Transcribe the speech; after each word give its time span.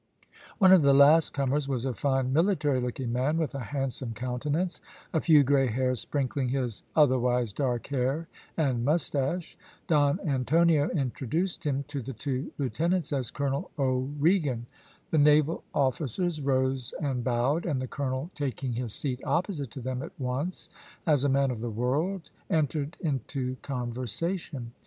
One 0.57 0.71
of 0.73 0.81
the 0.81 0.95
last 0.95 1.31
comers 1.31 1.67
was 1.69 1.85
a 1.85 1.93
fine 1.93 2.33
military 2.33 2.81
looking 2.81 3.13
man, 3.13 3.37
with 3.37 3.53
a 3.53 3.59
handsome 3.59 4.15
countenance, 4.15 4.81
a 5.13 5.21
few 5.21 5.43
grey 5.43 5.67
hairs 5.67 5.99
sprinkling 5.99 6.49
his 6.49 6.81
otherwise 6.95 7.53
dark 7.53 7.85
hair 7.85 8.27
and 8.57 8.83
moustache. 8.83 9.55
Don 9.85 10.19
Antonio 10.21 10.89
introduced 10.89 11.63
him 11.67 11.83
to 11.87 12.01
the 12.01 12.13
two 12.13 12.51
lieutenants 12.57 13.13
as 13.13 13.29
Colonel 13.29 13.69
O'Regan. 13.77 14.65
The 15.11 15.19
naval 15.19 15.63
officers 15.71 16.41
rose 16.41 16.95
and 16.99 17.23
bowed, 17.23 17.67
and 17.67 17.79
the 17.79 17.85
Colonel 17.87 18.31
taking 18.33 18.73
his 18.73 18.95
seat 18.95 19.19
opposite 19.23 19.69
to 19.69 19.81
them 19.81 20.01
at 20.01 20.19
once, 20.19 20.67
as 21.05 21.23
a 21.23 21.29
man 21.29 21.51
of 21.51 21.59
the 21.59 21.69
world, 21.69 22.31
entered 22.49 22.97
into 23.01 23.55
conversation. 23.61 24.71